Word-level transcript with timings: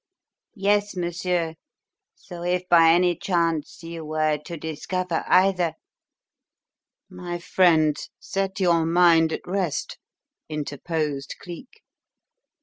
"Yes, 0.55 0.95
monsieur. 0.95 1.53
So 2.15 2.41
if 2.41 2.67
by 2.67 2.89
any 2.91 3.15
chance 3.15 3.83
you 3.83 4.03
were 4.03 4.39
to 4.39 4.57
discover 4.57 5.23
either" 5.27 5.73
"My 7.27 7.37
friend, 7.37 7.95
set 8.19 8.59
your 8.59 8.83
mind 8.87 9.31
at 9.31 9.45
rest," 9.45 9.99
interposed 10.49 11.35
Cleek. 11.39 11.83